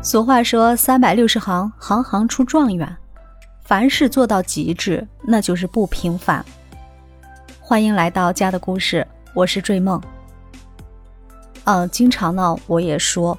[0.00, 2.96] 俗话说：“三百六十行，行行出状元。”
[3.64, 6.42] 凡事做到极致，那就是不平凡。
[7.60, 9.04] 欢迎来到家的故事，
[9.34, 10.00] 我是坠梦。
[11.64, 13.36] 呃，经常呢，我也说，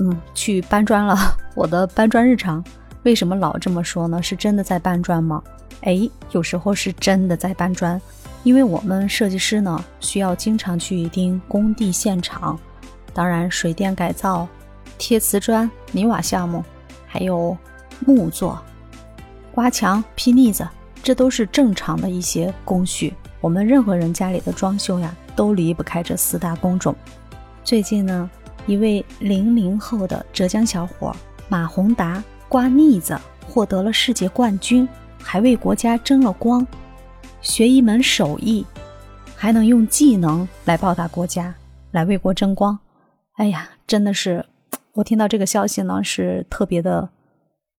[0.00, 1.16] 嗯，去搬砖了。
[1.54, 2.64] 我的搬砖日常，
[3.02, 4.22] 为什么老这么说呢？
[4.22, 5.42] 是真的在搬砖吗？
[5.82, 8.00] 哎，有时候是真的在搬砖，
[8.42, 12.58] 因为我们设计师呢，需要经常去盯工地现场，
[13.12, 14.48] 当然水电改造。
[15.00, 16.62] 贴瓷砖、泥瓦项目，
[17.06, 17.56] 还有
[18.06, 18.62] 木作、
[19.50, 20.68] 刮墙、劈腻子，
[21.02, 23.14] 这都是正常的一些工序。
[23.40, 26.94] 我们任何人家里的装修呀，都离不开这四大工种。
[27.64, 28.30] 最近呢，
[28.66, 31.16] 一位零零后的浙江小伙
[31.48, 34.86] 马宏达刮腻子获得了世界冠军，
[35.18, 36.64] 还为国家争了光。
[37.40, 38.66] 学一门手艺，
[39.34, 41.54] 还能用技能来报答国家，
[41.90, 42.78] 来为国争光。
[43.36, 44.44] 哎呀，真的是。
[45.00, 47.08] 我听到这个消息呢，是特别的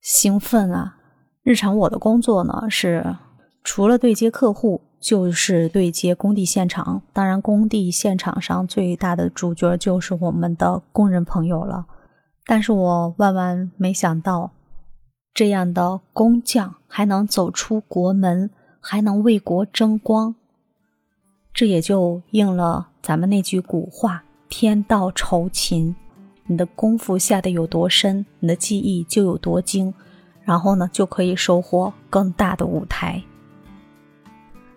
[0.02, 0.98] 兴奋啊！
[1.44, 3.16] 日常我的工作呢，是
[3.64, 7.04] 除了对接客户，就是对接工地现场。
[7.14, 11.86] 当然，工地现场上最大的主角就是我们的工人朋友了。
[12.48, 14.52] 但是我万万没想到，
[15.32, 20.34] 这样的工匠还能走出国门，还能为国争光。
[21.54, 25.96] 这也就应了咱们那句古话：“天道酬勤。”
[26.52, 29.94] 你的功夫下的有多深，你的技艺就有多精，
[30.44, 33.24] 然后呢，就可以收获更大的舞台。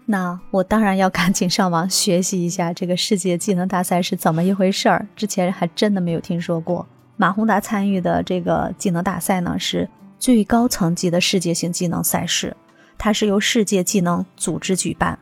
[0.06, 6.86] 那我当然要赶紧上网学习一下这个世界技能大赛是怎么一回事儿，之前还真的没有听说过。
[7.17, 12.56] 马宏达参与的这个技能大赛呢，是最高层级的世界性技能赛事，
[12.97, 15.19] 它是由世界技能组织举办，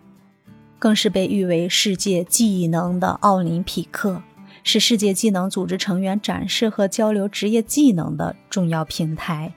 [0.79, 4.21] 更是被誉为世界技能的奥林匹克。
[4.65, 9.53] 是世界技能组织成员展示和交流职业技能的重要平台。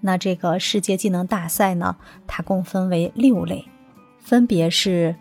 [0.00, 3.66] 那这个世界技能大赛呢，它共分为六类，
[4.18, 5.14] 分别是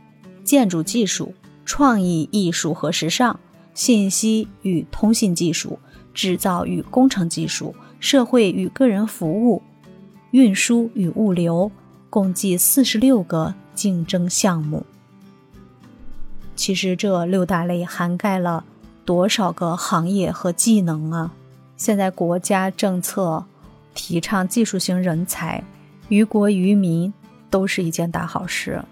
[0.44, 1.34] 建筑技术、
[1.66, 3.40] 创意艺术和时尚、
[3.74, 5.80] 信息与通信技术、
[6.14, 9.62] 制造与工程技术、社会与个人服务、
[10.32, 11.72] 运输与物流，
[12.10, 14.86] 共计四十六个竞争项目。
[16.56, 18.66] 其实这六大类涵盖了。
[19.10, 21.34] 多少个行业和技能啊！
[21.76, 23.44] 现在国家政策
[23.96, 25.64] 提倡技术型人才，
[26.10, 27.12] 于国于民
[27.50, 28.84] 都是一件大好事。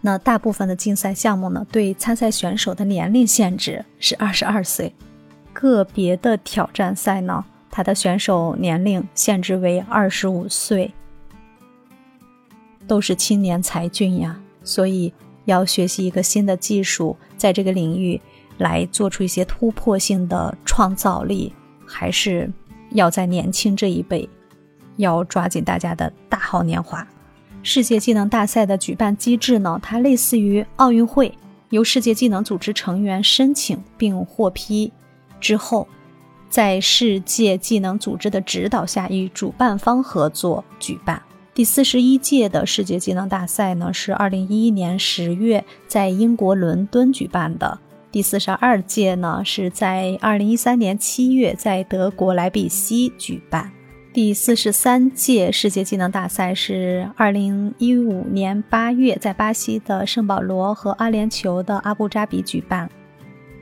[0.00, 4.90] 那大部分的竞赛项目呢，对参赛选手的年龄限制是二十二岁；
[5.52, 10.94] 个别的挑战赛呢，它的选手年龄限制为二十五岁，
[12.86, 14.40] 都是青年才俊呀。
[14.64, 15.12] 所以
[15.44, 18.18] 要学习一个新的技术，在这个领域。
[18.58, 21.52] 来做出一些突破性的创造力，
[21.86, 22.50] 还是
[22.90, 24.28] 要在年轻这一辈，
[24.96, 27.06] 要抓紧大家的大好年华。
[27.62, 31.36] 世界技能大赛的举办机制呢，它类似于奥运会，
[31.70, 34.92] 由世界技能组织成员申请并获批
[35.40, 35.88] 之后，
[36.48, 41.20] 在世界技能组织的指导下，与主办方合作举办。
[41.52, 47.80] 第四十一届的世界技能大赛呢，是二零一一年十月在英国伦敦举办的。
[48.12, 53.70] 第四十二届呢，是在二零一三年七月在德国莱比锡举办。
[54.14, 62.88] 第四十三届世界技能大赛是二零一五年八月在巴西的圣保罗和阿联酋的阿布扎比举办。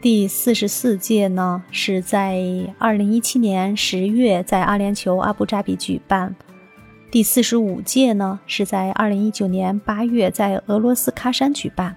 [0.00, 2.38] 第四十四届呢，是在
[2.78, 6.36] 二零一七年十月在阿联酋阿布扎比举办。
[7.10, 11.96] 第四十五届呢，是在二零一九年八月在俄罗斯喀山举办。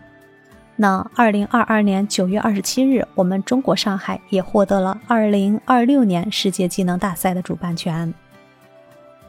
[0.80, 8.14] 那二零二二年九月二十七日，我们中国上海也获得了二零二六年世界技能大赛的主办权。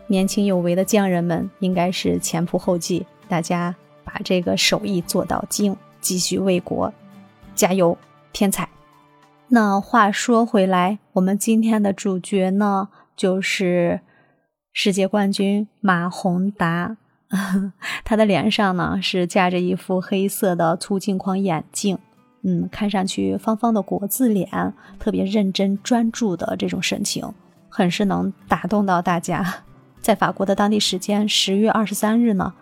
[0.08, 6.92] 年轻有为的匠人们应该是前仆后继，大家把这个手艺做到精，继续为国
[7.54, 7.96] 加油
[8.30, 8.68] 添彩。
[9.48, 14.00] 那话说回来，我们今天的主角呢，就是
[14.74, 16.98] 世界冠军马宏达。
[18.04, 21.98] 他的脸上呢是架着一副黑色的粗镜框眼镜，
[22.42, 27.30] 嗯，看上去方方的国字脸，特别认真专注的这种神情，
[27.68, 29.64] 很是能打动到大家。
[30.00, 32.54] 在法国的当地时间十月二十三日呢，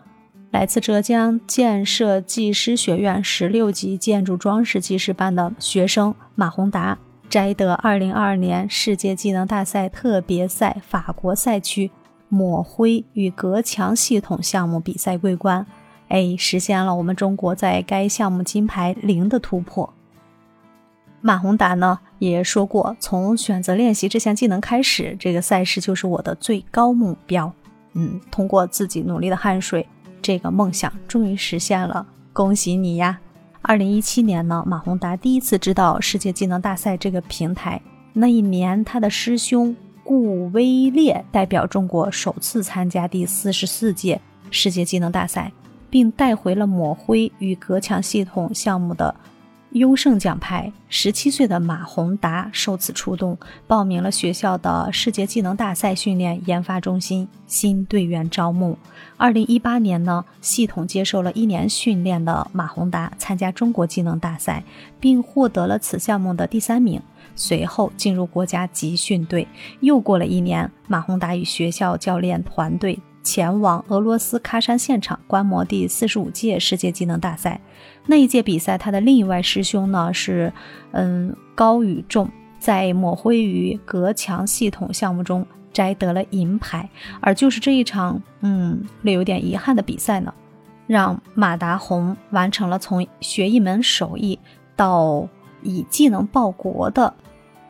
[0.51, 6.99] 来自浙江建设技师学院十六级建筑装饰技师班的学生马宏达
[7.29, 11.93] 摘得二零二二年世界技能大赛特别赛法国赛区。
[12.29, 15.67] 抹灰与隔墙系统项目比赛桂冠，
[16.09, 19.93] 哎，实现了我们中国在该项目金牌零的突破。
[21.21, 27.53] 马宏达呢也说过，从选择练习这项技能开始，这个赛事就是我的最高目标。
[27.95, 29.89] 嗯，通过自己努力的汗水，
[30.21, 33.19] 这个梦想终于实现了，恭喜你呀！
[33.63, 37.81] 二零一七年呢，马宏达第一次知道世界技能大赛这个平台。
[38.13, 39.75] 那一年，他的师兄
[40.07, 44.21] 顾威烈代表中国首次参加第四十四届
[44.53, 45.51] 世界技能大赛，
[45.91, 49.13] 并带回了抹灰与隔墙系统项目的。
[49.77, 50.73] 优胜奖牌。
[50.89, 53.37] 十七岁的马宏达受此触动，
[53.67, 58.79] 报名了学校的世界技能大赛训练研发中心新队员招募。
[59.17, 64.65] 二零一八年呢，系统接受了一年训练的马宏达参加中国技能大赛，
[64.99, 67.01] 并获得了此项目的第三名。
[67.35, 69.47] 随后进入国家集训队。
[69.81, 72.99] 又过了一年，马宏达与学校教练团队。
[73.23, 77.61] 前往俄罗斯喀山现场观摩第四十五届世界技能大赛。
[78.07, 80.53] 那一届比赛，他的另一位师兄呢是，
[80.93, 86.89] 嗯，高宇仲，在抹灰与隔墙系统项目中摘得了银牌。
[87.21, 90.33] 而就是这一场，嗯，略有点遗憾的比赛呢，
[90.87, 94.39] 让马达红完成了从学一门手艺
[94.77, 95.29] 到
[95.63, 97.13] 以技能报国的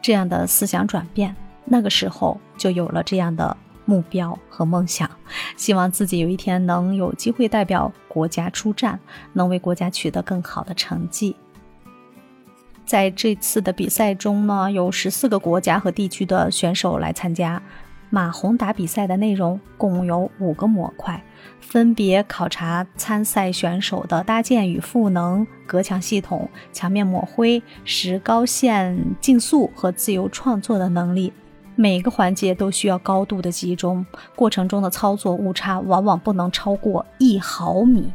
[0.03, 1.35] 这样的思想转变。
[1.65, 3.57] 那个时候就有了这样的。
[3.87, 5.09] 目标和梦想，
[5.57, 9.01] 希望自己有一天能有机会代表国家出战，
[9.33, 11.35] 能为国家取得更好的成绩。
[12.85, 17.63] 在这次的比赛中呢，有十四个国家和地区的选手来参加。
[18.09, 21.21] 马宏达比赛的内容共有五个模块，
[21.61, 31.33] 分别考察参赛选手的搭建与赋能、隔墙系统、墙面抹灰、石膏线竞速和自由创作的能力。
[31.79, 38.11] 每个环节都需要高度的集中，过程中的操作误差往往不能超过一毫米。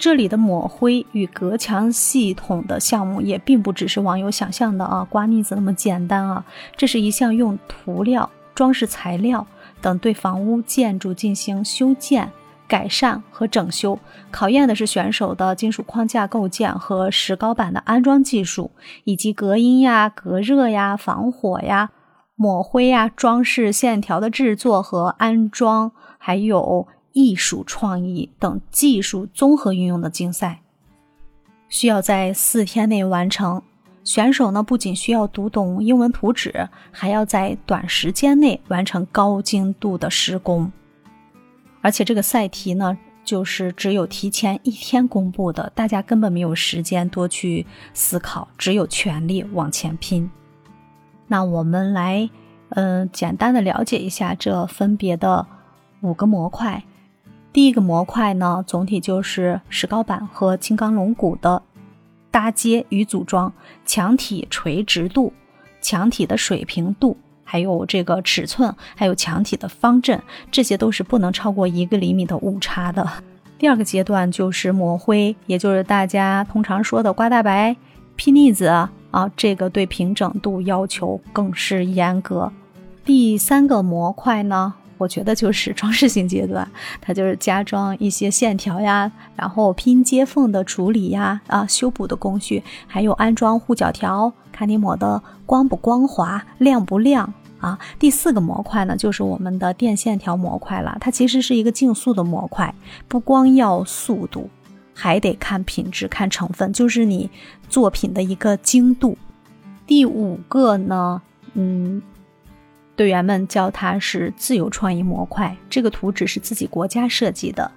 [0.00, 6.44] 这里的抹灰与隔墙系统的项目也并不只是网友想象的啊，刮腻子那么简单啊。
[6.76, 9.46] 这是一项用涂料、装饰材料
[9.80, 12.30] 等对房屋建筑进行修建、
[12.66, 13.98] 改善和整修，
[14.30, 18.72] 考验的是选手的金属框架构建和石膏板的安装技术，
[19.04, 21.90] 以及隔音呀、隔热呀、防火呀。
[22.40, 30.60] 抹灰呀，装饰线条的制作和安装，还有艺术创意等技术综合运用的竞赛，
[31.68, 33.60] 需要在四天内完成。
[34.04, 40.70] 选手呢，不仅需要读懂英文图纸，还要在短时间内完成高精度的施工。
[41.80, 50.30] 而且这个赛题呢，就是只有提前一天公布的，大家根本没有时间多去思考，只有全力往前拼。
[51.28, 52.28] 那我们来，
[52.70, 55.46] 嗯，简单的了解一下这分别的
[56.00, 56.82] 五个模块。
[57.52, 61.62] 第一个模块呢，总体就是石膏板和金刚龙骨的
[62.30, 63.52] 搭接与组装，
[63.84, 65.32] 墙体垂直度、
[65.80, 70.20] 墙体的水平度，还有这个尺寸，还有墙体的方正，
[70.50, 73.06] 这些都是不能超过一个厘米的误差的。
[73.58, 77.76] 第二个阶段就是抹灰，也就是大家通常说的刮大白、
[78.14, 78.88] 批腻子。
[79.10, 82.52] 啊，这个对平整度要求更是严格。
[83.04, 86.68] 第三个模块呢，我觉得就是装饰性阶段，
[87.00, 97.78] 它就是加装一些线条呀，然后拼接缝的处理呀，啊，修补的工序，还有安装护脚条，看你抹的光不光滑，亮不亮啊。
[97.98, 102.74] 第四个模块呢，就是我们的电线条模块了，它其实是一个竞速的模块，
[103.08, 104.50] 不光要速度。
[105.00, 107.30] 还得看品质，看成分，就是你
[107.68, 109.16] 作品的一个精度。
[109.86, 111.22] 第五个呢，
[111.54, 112.02] 嗯，
[112.96, 117.70] 队员们叫它是自由创意模块，这个图纸是自己国家设计的。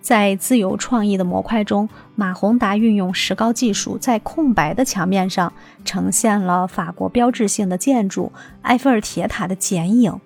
[0.00, 5.52] 在自由创意的模块中，马宏达运用石膏技术，在空白的墙面上
[5.84, 8.30] 呈现了法国标志性的建筑
[8.62, 10.20] 埃菲尔铁塔的剪影。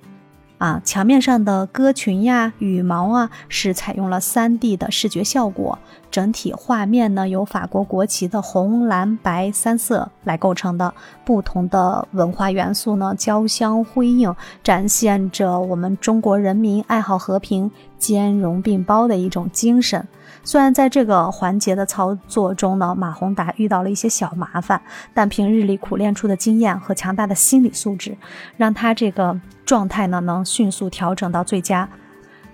[0.58, 5.78] 啊，墙面上的鸽群呀、羽毛啊，是采用了 3D 的视觉效果。
[6.10, 10.94] 整体画面呢，由法国国旗的红、蓝、白三色来构成的。
[11.26, 20.07] 不同的文化元素呢，交相辉映，展现着我们中国人民爱好和平、兼容并包的一种精神。
[20.45, 24.81] 虽然在这个环节的操作中呢，马宏达遇到了一些小麻烦，
[25.12, 28.17] 但平日里苦练出的经验和强大的心理素质，
[28.57, 31.88] 让他这个状态呢能迅速调整到最佳，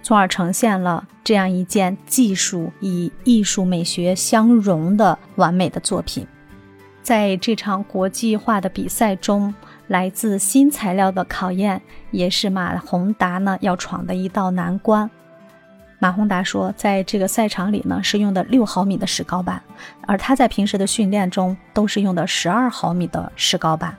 [0.03, 6.27] 从而呈现了这样一件技术与艺术美学相融的完美的作品。
[7.03, 9.53] 在这场国际化的比赛中，
[9.89, 15.11] 来自新材料的考验也是马宏达呢要闯的一道难关。
[16.02, 19.62] 马宏达说，在这个赛场里呢，是用的六毫米的石膏板，
[20.04, 23.97] 而他在平时的训练中都是用的十二毫米的石膏板。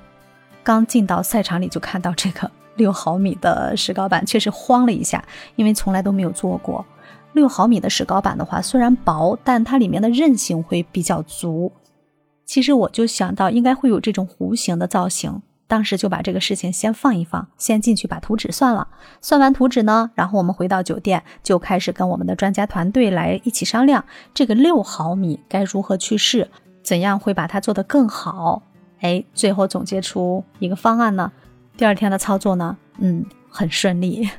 [0.64, 5.24] 刚进到赛场里就看到这个 六毫米的石膏板，确实慌了一下，
[5.56, 6.86] 因为从来都没有做过。
[7.32, 11.72] 六毫米的石膏板的话，虽然薄，但它里面的韧性会比较足。
[12.44, 15.42] 其实我就想到应该会有这种弧形的造型。
[15.74, 18.88] 当时就把这个事情先放一放，先进去把图纸算了。
[19.22, 26.48] 算完图纸呢，然后我们回到酒店，就开始跟我们的专家团队来一起商量这个六毫米该如何去试，
[26.84, 28.62] 怎样会把它做得更好。
[29.02, 31.32] 哎，最后总结出一个方案呢。
[31.76, 34.30] 第二天的操作呢，嗯，很顺利。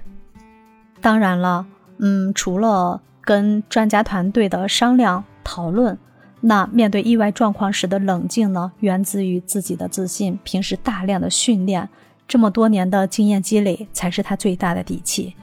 [1.01, 1.67] 当然了，
[1.99, 5.99] 嗯，除了跟专家团队的商量讨论。
[6.47, 10.39] 那面对意外状况时的冷静呢，源自于自己的自信。
[10.45, 11.89] 平时大量的训练，
[12.29, 15.35] 这么多年的经验积累，才是他最大的底气。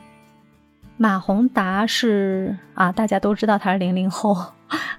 [0.97, 4.53] 马宏达是啊，大家都知道他是零零后。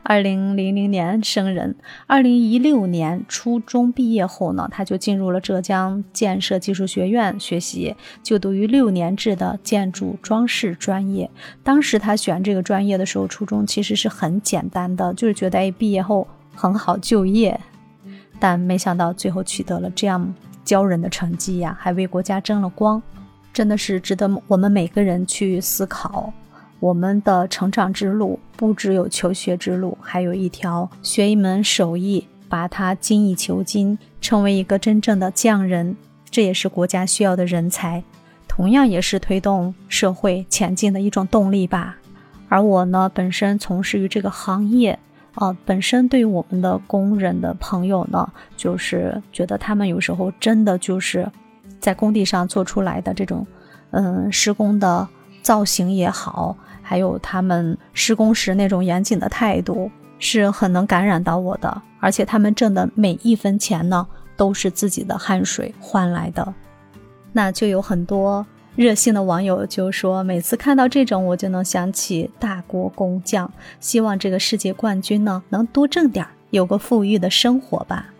[0.04, 11.30] 二零零零年生人，二零一六年初中毕业后呢，他就进入了浙江建设技术学院学习，就读于六年制的建筑装饰专业。
[11.62, 17.58] 当时他选这个专业的时候，初衷其实是很简单的，就是觉得哎，毕业后很好就业。
[18.40, 23.00] 但没想到最后取得了这样骄人的成绩呀，还为国家争了光，
[23.52, 26.32] 真的是值得我们每个人去思考。
[26.82, 35.96] 我们的成长之路不只有求学之路，还有一条学一门手艺，把它精益求精，成为一个真正的匠人。
[36.28, 38.02] 这也是国家需要的人才，
[38.48, 41.96] 同样也是推动社会前进的一种动力吧。
[42.48, 44.98] 而我呢，本身从事于这个行业，
[45.34, 51.30] 啊，本身对我们的工人的朋友呢，就是觉得他们有时候真的就是
[51.78, 53.46] 在工地上做出来的这种，
[53.92, 55.06] 嗯，施工的
[55.42, 56.56] 造型也好。
[56.92, 61.80] 还有他们施工时那种严谨的态度，是很能感染到我的。
[62.00, 64.06] 而且他们挣的每一分钱呢，
[64.36, 66.52] 都是自己的汗水换来的。
[67.32, 68.44] 那就有很多
[68.76, 78.12] 热心的网友就说，每次看到这种，我就能想起大国工匠，希望这个世界冠军呢能多挣点，有个富裕的生活吧。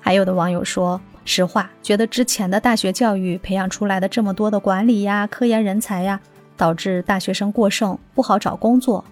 [0.00, 6.18] 还有的网友说，实话，觉得之前的大学教育培养出来的这么多的管理呀、科研人才呀。
[6.56, 9.04] 导致大学生过剩，不好找工作，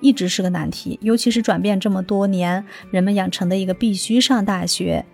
[0.00, 0.98] 一直是个难题。
[1.02, 5.04] 尤其是转变这么多年，人们养成的一个必须上大学，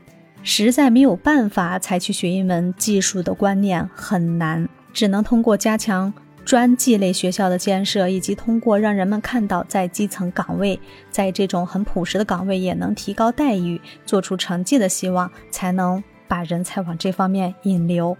[0.42, 6.12] 实在没有办法才去学一门技术的观念很难，只能通过加强
[6.44, 10.78] 专技类学校的建设，以及通过让人们看到在基层岗位，
[11.10, 18.16] 在这种很朴实的岗位也能提高待遇、做出成绩的希望，才能把人才往这方面引流。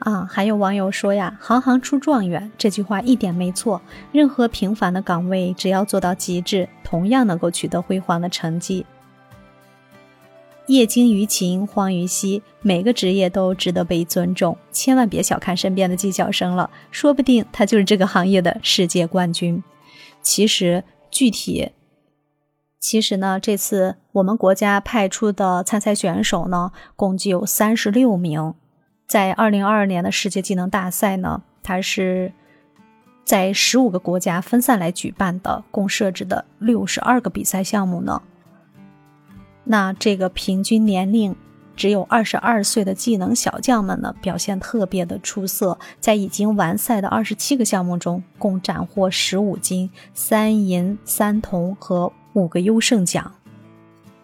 [0.00, 3.80] 啊，还有网友说呀，“行行出状元”这句话一点没错。
[4.12, 8.86] 任何平凡的岗位，只要做到极致，同样能够取得辉煌的成绩。
[10.68, 14.56] 业精于勤，荒于嬉，每个职业都值得被尊重。
[14.72, 19.62] 千万别小看身边的技校生了，说不定他就是这个行业的世界冠军。
[20.22, 21.72] 其实，具体，
[22.78, 28.54] 其实呢，这次我们国家派出的参赛选手呢，共计有三十六名。
[29.10, 32.32] 在二零二二年的世界技能大赛呢，它是
[33.24, 38.22] 在十五个国家分散来举办的，共设置的六十二个比赛项目呢。
[39.64, 41.34] 那这个平均年龄
[41.74, 53.32] 只有二十二岁的技能小将们呢，表现特别的出色，在已经完赛的二十七个项目中，共斩获十五金、三银、三铜和五个优胜奖。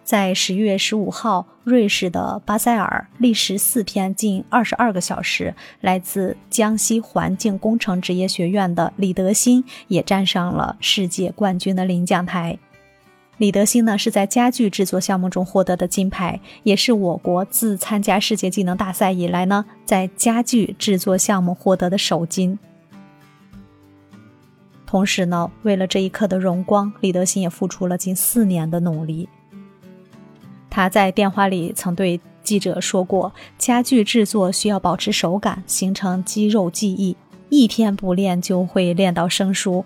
[0.07, 12.57] 在十一月十五号，瑞士的巴塞尔历时四天近二十二个小时，来自江西环境工程职业学院的李德新也站上了世界冠军的领奖台。
[13.35, 22.57] 李德新呢是在家具制作项目中获得的金牌，也是我国自参加世界技能大赛以来呢在家具制作项目获得的首金。
[24.85, 29.27] 同时呢，为了这一刻的荣光，李德新也付出了近四年的努力。
[30.77, 37.17] 他在电话里曾对记者说过：“家具制作需要保持手感，形成肌肉记忆，
[37.49, 39.83] 一天不练就会练到生疏。”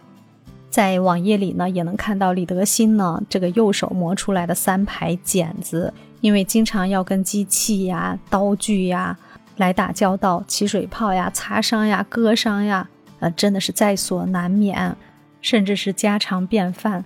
[0.69, 9.17] 在网页里呢，也能看到李德新呢这个右手磨出来的三排剪子，因为经常要跟机器呀、刀具呀
[9.55, 12.89] 来打交道，起水泡呀、擦伤呀、割伤呀，
[13.21, 14.98] 呃，真的是在所难免，
[15.39, 17.05] 甚至是家常便饭。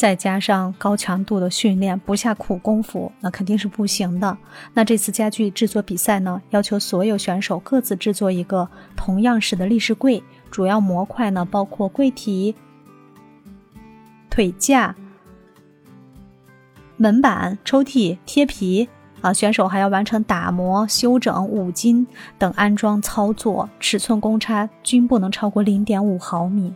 [0.00, 4.34] 再加上高强度的训练，不下苦功夫，那肯定是不行的。
[4.72, 8.66] 那这次家具制作比赛呢，要求所有选手各自制作一个
[8.96, 12.54] 同样式的立式柜，主要模块呢包括柜体、
[14.30, 14.96] 腿架、
[16.96, 18.88] 门板、抽屉、贴皮。
[19.20, 22.06] 啊，选手还要完成打磨、修整、五金
[22.38, 26.72] 等安装操作，尺寸公差均不能超过零点五毫米。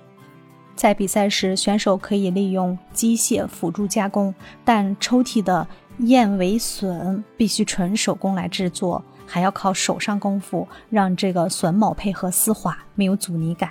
[0.77, 5.67] 在比赛时，选手可以利用机械辅助加工，但抽屉的
[5.99, 13.71] 燕尾榫必须纯手工来制作，还要靠手上功夫让这个榫卯配合丝滑，没有阻尼感。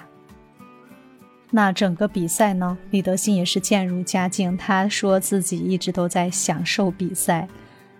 [1.51, 7.47] 那整个比赛呢，李德兴也是渐入佳境，他说自己一直都在享受比赛。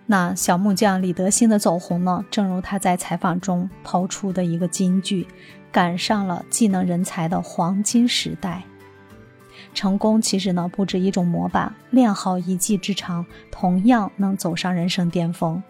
[0.06, 5.26] 那小木匠李德兴的走红呢，正如他在采访中抛出的一个金句
[5.70, 8.64] ：“赶上了技能人才的黄金时代。”
[9.74, 15.62] 成功其实呢不止一种模板，练好一技之长，同样能走上人生巅峰。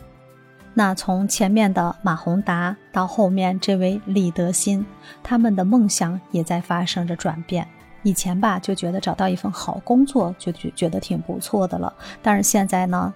[0.75, 4.84] 那从前面的马宏达到后面这位李德新，
[5.23, 7.66] 他们的梦想也在发生着转变。
[8.02, 13.14] 以前吧就觉得找到一份好工作就觉觉得挺不错的了，但是现在呢？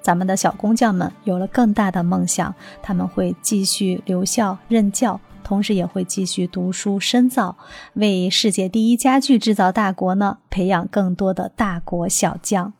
[0.00, 7.56] 咱们的小工匠们有了更大的梦想，他们会继续留校任教，同时也会继续读书深造，
[7.92, 12.72] 为世界第一家具制造大国呢培养更多的大国小将。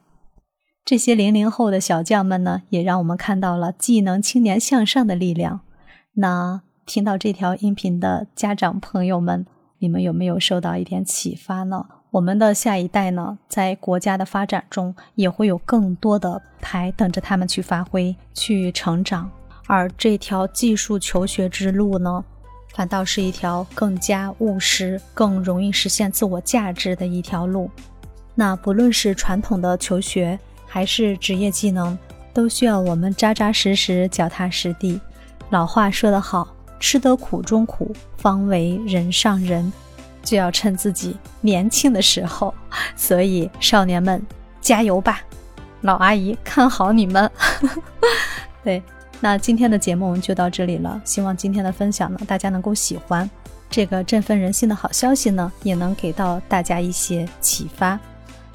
[0.85, 5.61] 这些零零后的小将们呢，也让我们看到了技能青年向上的力量。
[6.15, 9.47] 那听到这条音频的家长朋友们，
[9.79, 11.87] 你们有没有受到一点启发呢？
[12.11, 19.29] 我们的下一代呢，在国家的发展中也会有更多的牌等着他们去发挥、去成长，
[19.67, 22.25] 而这条技术求学之路呢，
[22.75, 27.71] 反倒是一条更加务实、更容易实现自我价值的一条路。
[28.35, 31.97] 那不论是传统的求学，还是职业技能，
[32.33, 35.01] 都需要我们扎扎实实、脚踏实地。
[35.51, 36.49] 老话说得好，
[36.81, 39.73] 吃得苦中苦，方为人上人。
[40.25, 42.53] 就要趁自己年轻的时候，
[42.97, 44.21] 所以少年们
[44.61, 45.21] 加油吧！
[45.83, 47.31] 老阿姨看好你们。
[48.65, 48.83] 对，
[49.25, 51.01] 那今天的节目就到这里了。
[51.03, 53.29] 希望今天的分享呢，大家能够喜欢。
[53.71, 57.99] 这个振奋人心的好消息呢，也能给到大家一些启发。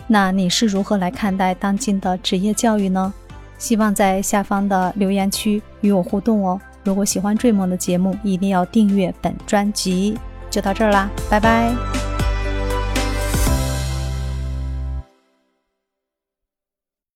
[0.06, 3.12] 那你是如何来看待当今的职业教育呢？
[3.58, 6.62] 希望在下方的留言区与我互动哦。
[6.84, 10.20] 如果喜欢追梦的节目，一定要订阅本专辑。
[10.52, 11.99] 就到这儿啦，拜拜。